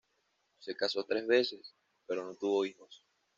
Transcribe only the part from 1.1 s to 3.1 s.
veces, pero no tuvo hijos.